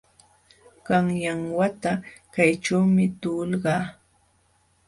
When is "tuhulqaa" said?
3.19-3.83